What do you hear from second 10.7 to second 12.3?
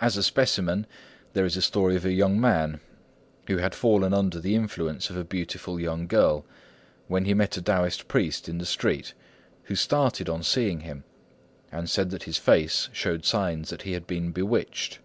him, and said that